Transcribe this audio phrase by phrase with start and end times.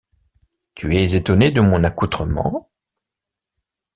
[0.73, 2.71] Tu es étonné de mon accoutrement?...